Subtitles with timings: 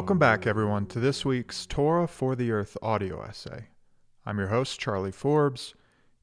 [0.00, 3.66] Welcome back, everyone, to this week's Torah for the Earth audio essay.
[4.24, 5.74] I'm your host, Charlie Forbes,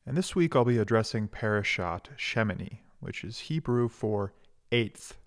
[0.03, 4.33] and this week I'll be addressing Parashat Shemini, which is Hebrew for
[4.71, 5.19] eighth.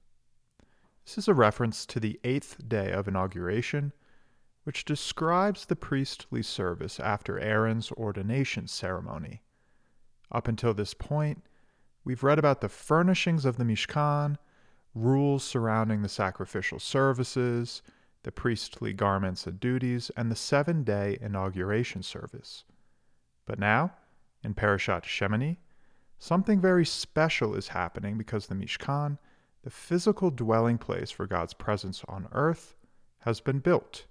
[1.04, 3.92] This is a reference to the eighth day of inauguration,
[4.64, 9.42] which describes the priestly service after Aaron's ordination ceremony.
[10.32, 11.44] Up until this point,
[12.04, 14.38] we've read about the furnishings of the Mishkan,
[14.92, 17.80] rules surrounding the sacrificial services,
[18.22, 22.64] the priestly garments and duties, and the seven day inauguration service.
[23.46, 23.92] But now,
[24.42, 25.56] in Parashat Shemini,
[26.18, 29.18] something very special is happening because the Mishkan,
[29.62, 32.76] the physical dwelling place for God's presence on earth,
[33.20, 34.06] has been built.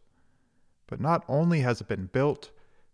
[0.88, 2.52] But not only has it been built,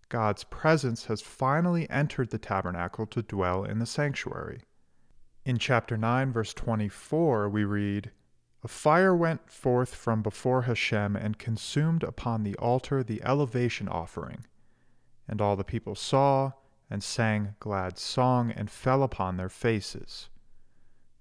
[0.10, 4.62] God's presence has finally entered the tabernacle to dwell in the sanctuary.
[5.46, 8.12] In chapter 9, verse 24, we read,
[8.66, 14.48] A fire went forth from before Hashem and consumed upon the altar the elevation offering.
[15.28, 16.54] And all the people saw
[16.90, 20.30] and sang glad song and fell upon their faces.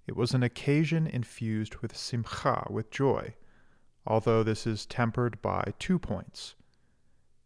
[0.06, 3.34] It was an occasion infused with simcha, with joy,
[4.06, 6.55] although this is tempered by two points.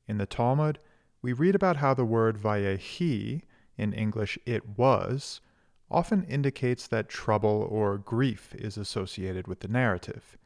[0.07, 0.79] In the Talmud,
[1.23, 3.43] we read about how the word vayehi,
[3.77, 5.41] in English it was,
[5.91, 10.37] often indicates that trouble or grief is associated with the narrative.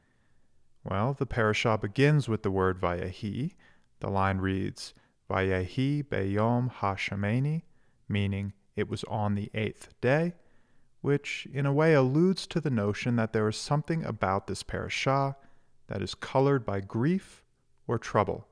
[0.84, 3.54] Well, the parashah begins with the word vayehi.
[4.00, 4.94] The line reads,
[5.30, 7.62] Vayehi beyom hashemeni,
[8.08, 10.34] meaning it was on the eighth day,
[11.00, 15.36] which in a way alludes to the notion that there is something about this parashah
[15.88, 17.42] that is colored by grief
[17.86, 18.46] or trouble.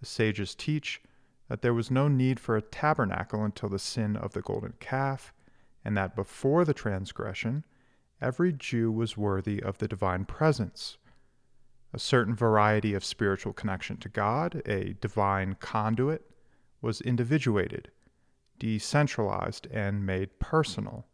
[0.00, 1.00] The sages teach
[1.48, 5.32] that there was no need for a tabernacle until the sin of the golden calf,
[5.84, 7.64] and that before the transgression,
[8.20, 10.98] every Jew was worthy of the divine presence
[11.92, 16.30] a certain variety of spiritual connection to God, a divine conduit,
[16.80, 17.90] was individuated,
[18.58, 21.06] decentralized, and made personal.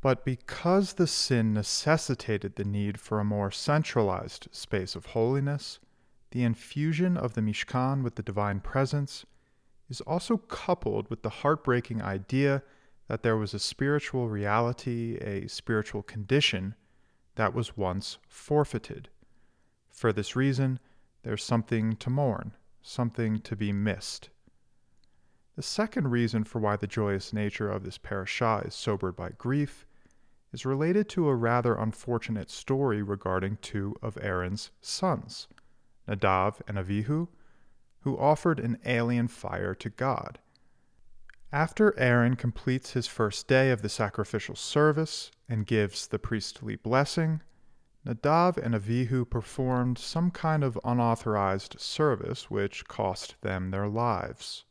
[0.00, 5.78] But because the sin necessitated the need for a more centralized space of holiness,
[6.30, 9.24] the infusion of the Mishkan with the divine presence
[9.88, 12.62] is also coupled with the heartbreaking idea
[13.10, 16.76] that there was a spiritual reality, a spiritual condition
[17.34, 19.08] that was once forfeited.
[19.90, 20.78] For this reason,
[21.24, 24.30] there's something to mourn, something to be missed.
[25.56, 29.84] The second reason for why the joyous nature of this parashah is sobered by grief
[30.52, 35.48] is related to a rather unfortunate story regarding two of Aaron's sons,
[36.06, 37.26] Nadav and Avihu,
[38.02, 40.38] who offered an alien fire to God.
[41.52, 47.42] After Aaron completes his first day of the sacrificial service and gives the priestly blessing,
[48.06, 54.64] Nadav and Avihu performed some kind of unauthorized service which cost them their lives.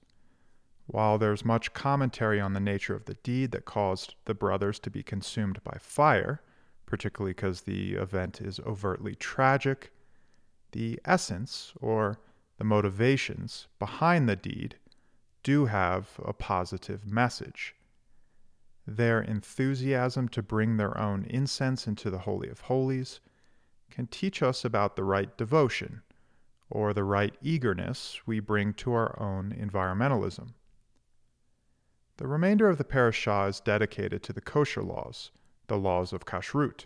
[0.88, 4.90] While there's much commentary on the nature of the deed that caused the brothers to
[4.90, 6.42] be consumed by fire,
[6.86, 9.92] particularly because the event is overtly tragic,
[10.72, 12.20] the essence, or
[12.58, 14.78] the motivations behind the deed,
[15.44, 17.76] do have a positive message.
[18.86, 23.20] Their enthusiasm to bring their own incense into the Holy of Holies
[23.90, 26.02] can teach us about the right devotion
[26.70, 30.54] or the right eagerness we bring to our own environmentalism.
[32.18, 35.32] The remainder of the parashah is dedicated to the kosher laws,
[35.68, 36.86] the laws of kashrut,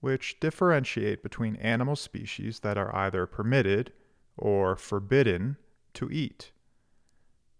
[0.00, 3.92] which differentiate between animal species that are either permitted
[4.36, 5.56] or forbidden
[5.94, 6.52] to eat.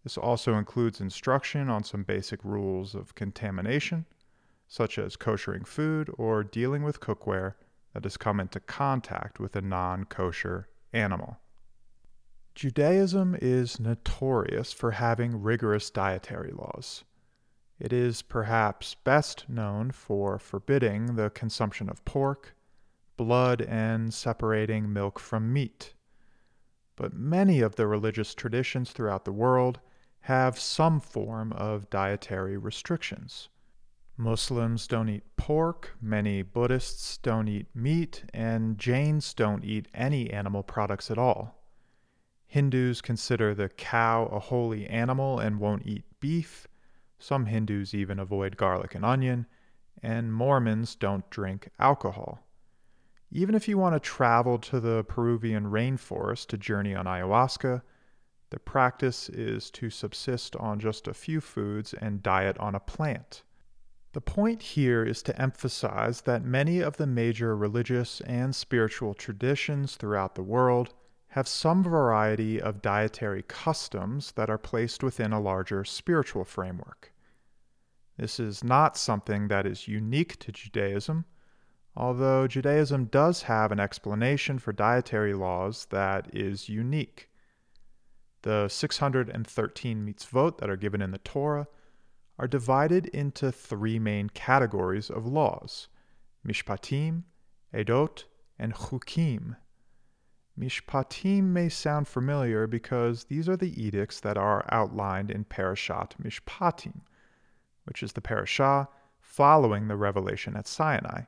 [0.03, 4.07] This also includes instruction on some basic rules of contamination,
[4.67, 7.55] such as koshering food or dealing with cookware
[7.94, 11.38] that has come into contact with a non kosher animal.
[12.55, 17.05] Judaism is notorious for having rigorous dietary laws.
[17.79, 22.55] It is perhaps best known for forbidding the consumption of pork,
[23.17, 25.94] blood, and separating milk from meat.
[26.97, 29.81] But many of the religious traditions throughout the world
[30.23, 33.49] have some form of dietary restrictions.
[34.17, 40.63] Muslims don't eat pork, many Buddhists don't eat meat, and Jains don't eat any animal
[40.63, 41.59] products at all.
[42.47, 46.69] Hindus consider the cow a holy animal and won't eat beef.
[47.19, 49.47] Some Hindus even avoid garlic and onion,
[50.03, 52.47] and Mormons don't drink alcohol.
[53.31, 57.83] Even if you want to travel to the Peruvian rainforest to journey on ayahuasca,
[58.52, 63.44] the practice is to subsist on just a few foods and diet on a plant.
[64.12, 69.96] The point here is to emphasize that many of the major religious and spiritual traditions
[69.96, 70.93] throughout the world
[71.28, 77.10] have some variety of dietary customs that are placed within a larger spiritual framework.
[78.19, 81.25] This is not something that is unique to Judaism,
[81.96, 87.31] although Judaism does have an explanation for dietary laws that is unique.
[88.43, 91.69] The 613 mitzvot that are given in the Torah
[92.39, 95.89] are divided into three main categories of laws
[96.47, 97.23] mishpatim,
[97.73, 98.25] edot,
[98.59, 99.56] and chukim.
[100.59, 107.03] Mishpatim may sound familiar because these are the edicts that are outlined in Parashat Mishpatim,
[107.85, 108.88] which is the parashah
[109.21, 111.23] following the revelation at Sinai.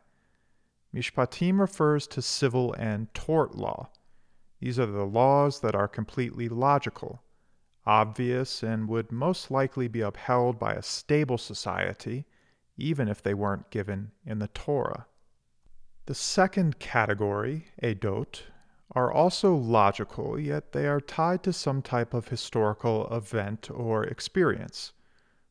[0.95, 3.89] Mishpatim refers to civil and tort law.
[4.65, 7.23] These are the laws that are completely logical,
[7.85, 12.25] obvious, and would most likely be upheld by a stable society,
[12.79, 15.05] even if they weren't given in the Torah.
[16.07, 18.45] The second category, edot,
[18.93, 24.95] are also logical, yet they are tied to some type of historical event or experience,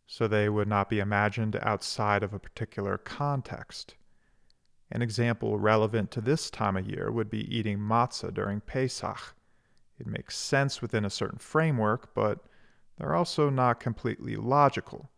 [0.08, 3.94] so they would not be imagined outside of a particular context.
[4.94, 9.34] An example relevant to this time of year would be eating matzah during Pesach.
[9.98, 12.46] It makes sense within a certain framework, but
[12.96, 15.10] they're also not completely logical.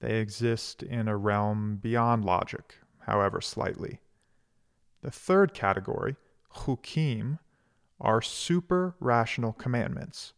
[0.00, 4.00] They exist in a realm beyond logic, however slightly.
[5.00, 6.16] The third category,
[6.52, 7.38] chukim,
[8.00, 10.32] are super rational commandments.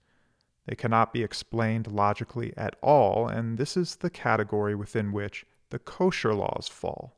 [0.67, 5.79] They cannot be explained logically at all, and this is the category within which the
[5.79, 7.17] kosher laws fall.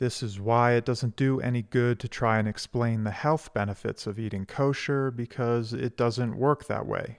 [0.00, 4.06] This is why it doesn't do any good to try and explain the health benefits
[4.06, 7.18] of eating kosher because it doesn't work that way.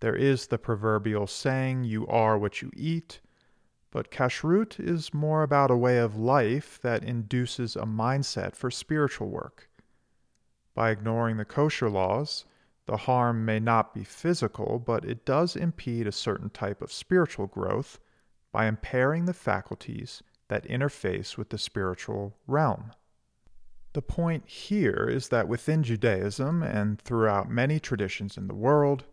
[0.00, 3.22] There is the proverbial saying, you are what you eat,
[3.90, 9.30] but kashrut is more about a way of life that induces a mindset for spiritual
[9.30, 9.70] work.
[10.74, 12.44] By ignoring the kosher laws,
[12.84, 17.46] the harm may not be physical, but it does impede a certain type of spiritual
[17.46, 17.98] growth
[18.52, 22.92] by impairing the faculties that interface with the spiritual realm.
[23.92, 29.04] The point here is that within Judaism and throughout many traditions in the world,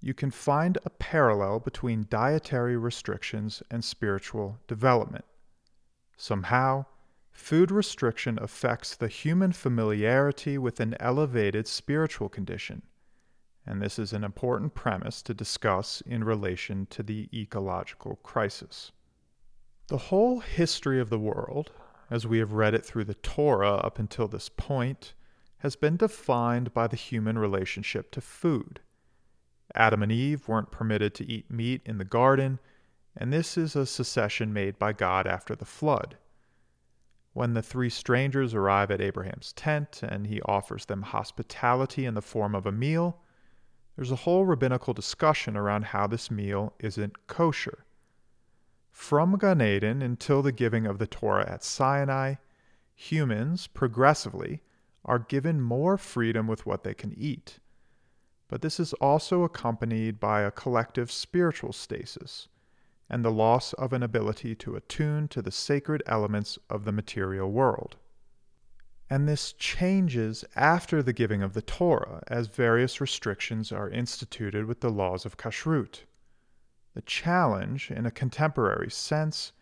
[0.00, 5.24] you can find a parallel between dietary restrictions and spiritual development.
[6.16, 6.86] Somehow,
[7.36, 12.82] Food restriction affects the human familiarity with an elevated spiritual condition,
[13.66, 18.90] and this is an important premise to discuss in relation to the ecological crisis.
[19.88, 21.70] The whole history of the world,
[22.10, 25.14] as we have read it through the Torah up until this point,
[25.58, 28.80] has been defined by the human relationship to food.
[29.76, 32.58] Adam and Eve weren't permitted to eat meat in the garden,
[33.16, 36.16] and this is a secession made by God after the flood.
[37.32, 42.22] When the three strangers arrive at Abraham's tent and he offers them hospitality in the
[42.22, 43.20] form of a meal,
[43.94, 47.85] there's a whole rabbinical discussion around how this meal isn't kosher.
[48.96, 52.36] From Gan Eden until the giving of the Torah at Sinai,
[52.94, 54.62] humans, progressively,
[55.04, 57.60] are given more freedom with what they can eat.
[58.48, 62.48] But this is also accompanied by a collective spiritual stasis
[63.08, 67.52] and the loss of an ability to attune to the sacred elements of the material
[67.52, 67.96] world.
[69.08, 74.80] And this changes after the giving of the Torah, as various restrictions are instituted with
[74.80, 76.04] the laws of Kashrut.
[76.96, 79.52] The challenge, in a contemporary sense,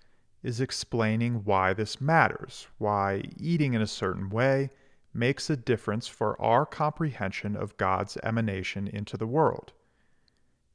[0.44, 4.70] is explaining why this matters, why eating in a certain way
[5.12, 9.72] makes a difference for our comprehension of God's emanation into the world.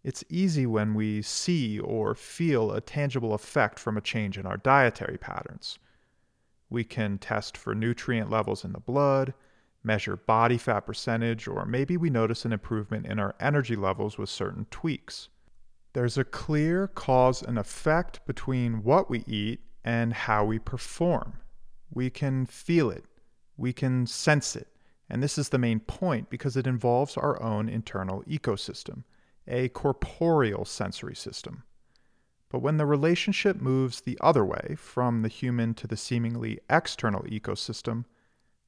[0.04, 4.58] It's easy when we see or feel a tangible effect from a change in our
[4.58, 5.80] dietary patterns.
[6.70, 9.34] We can test for nutrient levels in the blood,
[9.82, 14.28] measure body fat percentage, or maybe we notice an improvement in our energy levels with
[14.28, 15.30] certain tweaks.
[15.94, 21.40] There's a clear cause and effect between what we eat and how we perform.
[21.92, 23.06] We can feel it,
[23.58, 24.68] we can sense it,
[25.10, 29.04] and this is the main point because it involves our own internal ecosystem
[29.48, 31.64] a corporeal sensory system.
[32.50, 37.24] But when the relationship moves the other way, from the human to the seemingly external
[37.24, 38.06] ecosystem,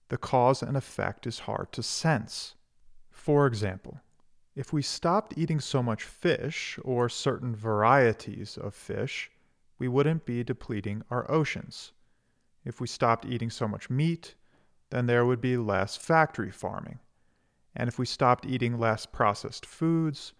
[0.09, 2.55] the cause and effect is hard to sense.
[3.09, 4.01] For example,
[4.55, 9.31] if we stopped eating so much fish or certain varieties of fish,
[9.79, 11.93] we wouldn't be depleting our oceans.
[12.65, 14.35] If we stopped eating so much meat,
[14.89, 16.99] then there would be less factory farming.
[17.75, 20.33] And if we stopped eating less processed foods,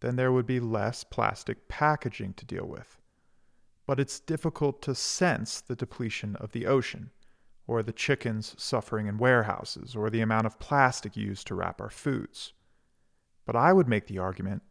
[0.00, 2.98] then there would be less plastic packaging to deal with.
[3.88, 7.10] but it's difficult to sense the depletion of the ocean,
[7.66, 11.88] or the chickens suffering in warehouses, or the amount of plastic used to wrap our
[11.88, 12.52] foods.
[13.48, 14.62] But I would make the argument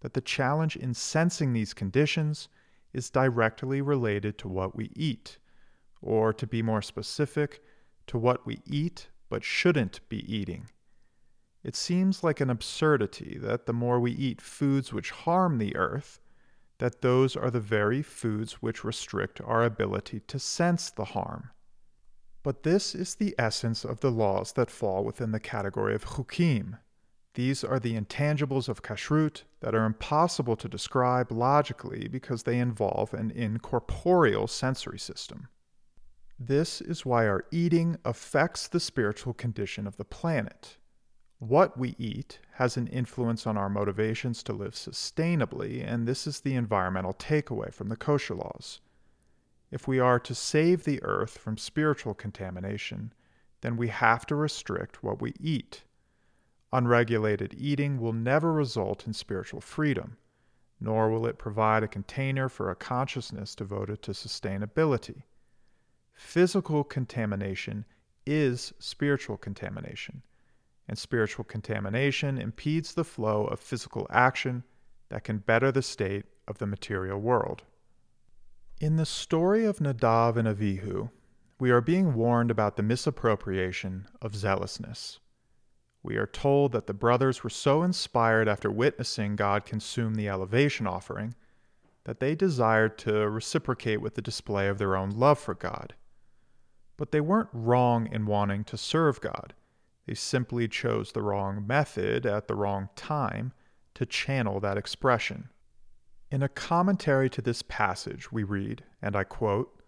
[0.00, 2.50] that the challenge in sensing these conditions
[2.92, 5.38] is directly related to what we eat,
[6.02, 7.64] or to be more specific,
[8.08, 10.68] to what we eat but shouldn't be eating.
[11.64, 16.20] It seems like an absurdity that the more we eat foods which harm the earth,
[16.80, 21.48] that those are the very foods which restrict our ability to sense the harm.
[22.42, 26.76] But this is the essence of the laws that fall within the category of chukim.
[27.34, 33.14] These are the intangibles of kashrut that are impossible to describe logically because they involve
[33.14, 35.48] an incorporeal sensory system.
[36.38, 40.76] This is why our eating affects the spiritual condition of the planet.
[41.38, 46.40] What we eat has an influence on our motivations to live sustainably, and this is
[46.40, 48.80] the environmental takeaway from the kosher laws.
[49.70, 53.14] If we are to save the earth from spiritual contamination,
[53.62, 55.84] then we have to restrict what we eat.
[56.72, 60.16] Unregulated eating will never result in spiritual freedom,
[60.80, 65.22] nor will it provide a container for a consciousness devoted to sustainability.
[66.14, 67.84] Physical contamination
[68.24, 70.22] is spiritual contamination
[70.88, 74.64] and spiritual contamination impedes the flow of physical action
[75.08, 77.62] that can better the state of the material world.
[78.80, 81.10] In the story of Nadav and Avihu,
[81.58, 85.20] we are being warned about the misappropriation of zealousness.
[86.02, 90.86] We are told that the brothers were so inspired after witnessing God consume the elevation
[90.86, 91.34] offering
[92.04, 95.94] that they desired to reciprocate with the display of their own love for God.
[96.96, 99.54] But they weren't wrong in wanting to serve God.
[100.06, 103.52] They simply chose the wrong method at the wrong time
[103.94, 105.50] to channel that expression.
[106.30, 109.80] In a commentary to this passage, we read, and I quote,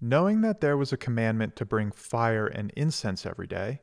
[0.00, 3.80] Knowing that there was a commandment to bring fire and incense every day,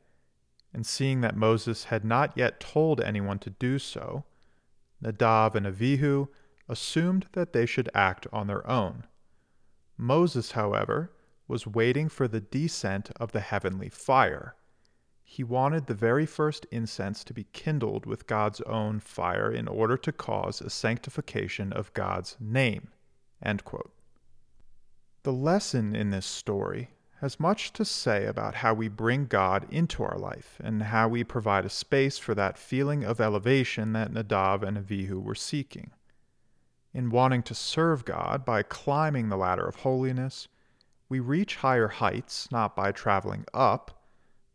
[0.73, 4.25] and seeing that Moses had not yet told anyone to do so,
[5.03, 6.27] Nadav and Avihu
[6.67, 9.05] assumed that they should act on their own.
[9.97, 11.11] Moses, however,
[11.47, 14.55] was waiting for the descent of the heavenly fire
[15.31, 19.95] he wanted the very first incense to be kindled with God's own fire in order
[19.95, 22.87] to cause a sanctification of God's name.
[25.21, 26.89] The lesson in this story
[27.21, 31.23] has much to say about how we bring God into our life and how we
[31.23, 35.91] provide a space for that feeling of elevation that Nadav and Avihu were seeking.
[36.93, 40.47] In wanting to serve God by climbing the ladder of holiness,
[41.09, 43.99] we reach higher heights not by traveling up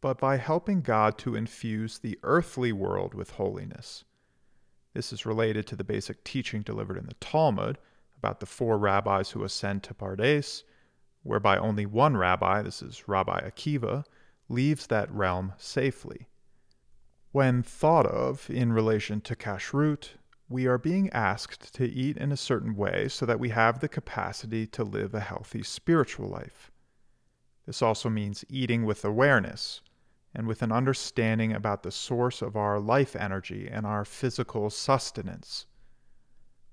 [0.05, 4.05] but by helping God to infuse the earthly world with holiness.
[4.93, 7.79] This is related to the basic teaching delivered in the Talmud
[8.19, 10.63] about the four rabbis who ascend to Pardes,
[11.25, 14.05] whereby only one rabbi, this is Rabbi Akiva,
[14.49, 16.29] leaves that realm safely.
[17.33, 20.11] When thought of in relation to kashrut,
[20.49, 23.89] we are being asked to eat in a certain way so that we have the
[23.89, 26.71] capacity to live a healthy spiritual life.
[27.67, 29.81] This also means eating with awareness,
[30.35, 35.67] and with an understanding about the source of our life energy and our physical sustenance.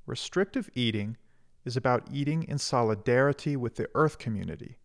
[0.05, 1.15] Restrictive eating
[1.65, 4.77] is about eating in solidarity with the earth community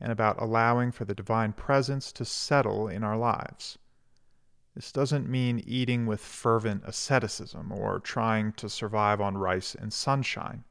[0.00, 3.78] and about allowing for the divine presence to settle in our lives.
[4.74, 10.64] This doesn't mean eating with fervent asceticism or trying to survive on rice and sunshine.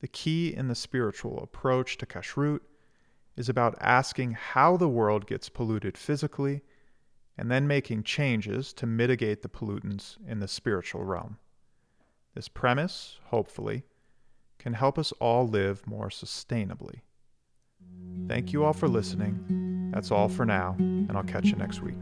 [0.00, 2.60] The key in the spiritual approach to kashrut
[3.36, 6.62] is about asking how the world gets polluted physically
[7.36, 11.38] and then making changes to mitigate the pollutants in the spiritual realm.
[12.34, 13.84] This premise, hopefully,
[14.64, 17.02] can help us all live more sustainably.
[18.26, 19.90] Thank you all for listening.
[19.92, 22.00] That's all for now, and I'll catch you next week.